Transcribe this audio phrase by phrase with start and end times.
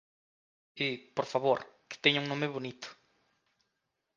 [0.85, 2.89] E, por favor, que teña un nome bonito.